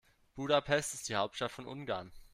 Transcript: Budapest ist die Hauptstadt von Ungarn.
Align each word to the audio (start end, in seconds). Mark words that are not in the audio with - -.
Budapest 0.35 0.95
ist 0.95 1.09
die 1.09 1.15
Hauptstadt 1.15 1.51
von 1.51 1.67
Ungarn. 1.67 2.11